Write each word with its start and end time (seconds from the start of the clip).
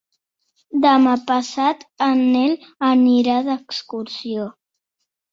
Demà 0.83 1.11
passat 1.25 1.83
en 2.05 2.23
Nel 2.35 2.55
anirà 2.87 3.35
d'excursió. 3.49 4.47